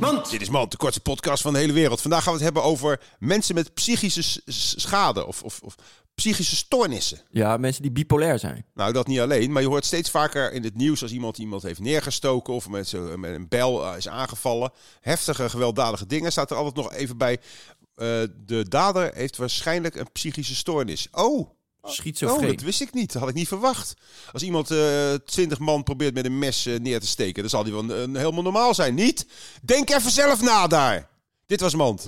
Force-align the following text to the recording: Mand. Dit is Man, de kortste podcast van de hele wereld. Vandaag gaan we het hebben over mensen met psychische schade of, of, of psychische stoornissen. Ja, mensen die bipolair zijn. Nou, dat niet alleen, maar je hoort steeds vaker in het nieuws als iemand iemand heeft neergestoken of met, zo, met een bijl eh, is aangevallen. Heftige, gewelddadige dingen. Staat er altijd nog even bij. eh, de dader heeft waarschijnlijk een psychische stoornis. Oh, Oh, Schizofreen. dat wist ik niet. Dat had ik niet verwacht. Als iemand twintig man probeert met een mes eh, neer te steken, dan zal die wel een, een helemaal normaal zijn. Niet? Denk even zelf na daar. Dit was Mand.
Mand. 0.00 0.30
Dit 0.30 0.40
is 0.40 0.48
Man, 0.48 0.68
de 0.68 0.76
kortste 0.76 1.00
podcast 1.00 1.42
van 1.42 1.52
de 1.52 1.58
hele 1.58 1.72
wereld. 1.72 2.00
Vandaag 2.00 2.22
gaan 2.22 2.32
we 2.32 2.38
het 2.38 2.54
hebben 2.54 2.70
over 2.70 3.00
mensen 3.18 3.54
met 3.54 3.74
psychische 3.74 4.40
schade 4.76 5.26
of, 5.26 5.42
of, 5.42 5.60
of 5.62 5.74
psychische 6.14 6.56
stoornissen. 6.56 7.20
Ja, 7.30 7.56
mensen 7.56 7.82
die 7.82 7.90
bipolair 7.90 8.38
zijn. 8.38 8.64
Nou, 8.74 8.92
dat 8.92 9.06
niet 9.06 9.20
alleen, 9.20 9.52
maar 9.52 9.62
je 9.62 9.68
hoort 9.68 9.84
steeds 9.84 10.10
vaker 10.10 10.52
in 10.52 10.64
het 10.64 10.74
nieuws 10.76 11.02
als 11.02 11.10
iemand 11.12 11.38
iemand 11.38 11.62
heeft 11.62 11.80
neergestoken 11.80 12.54
of 12.54 12.68
met, 12.68 12.88
zo, 12.88 13.16
met 13.16 13.34
een 13.34 13.48
bijl 13.48 13.86
eh, 13.86 13.96
is 13.96 14.08
aangevallen. 14.08 14.72
Heftige, 15.00 15.48
gewelddadige 15.50 16.06
dingen. 16.06 16.32
Staat 16.32 16.50
er 16.50 16.56
altijd 16.56 16.76
nog 16.76 16.92
even 16.92 17.16
bij. 17.16 17.38
eh, 17.94 18.06
de 18.36 18.64
dader 18.68 19.10
heeft 19.14 19.36
waarschijnlijk 19.36 19.94
een 19.94 20.12
psychische 20.12 20.54
stoornis. 20.54 21.08
Oh, 21.12 21.50
Oh, 21.80 21.90
Schizofreen. 21.90 22.48
dat 22.48 22.60
wist 22.60 22.80
ik 22.80 22.94
niet. 22.94 23.12
Dat 23.12 23.20
had 23.20 23.30
ik 23.30 23.36
niet 23.36 23.48
verwacht. 23.48 23.94
Als 24.32 24.42
iemand 24.42 24.66
twintig 25.24 25.58
man 25.58 25.82
probeert 25.82 26.14
met 26.14 26.24
een 26.24 26.38
mes 26.38 26.66
eh, 26.66 26.78
neer 26.78 27.00
te 27.00 27.06
steken, 27.06 27.40
dan 27.40 27.50
zal 27.50 27.64
die 27.64 27.72
wel 27.72 27.82
een, 27.82 28.02
een 28.02 28.16
helemaal 28.16 28.42
normaal 28.42 28.74
zijn. 28.74 28.94
Niet? 28.94 29.26
Denk 29.62 29.90
even 29.90 30.10
zelf 30.10 30.40
na 30.42 30.66
daar. 30.66 31.08
Dit 31.46 31.60
was 31.60 31.74
Mand. 31.74 32.06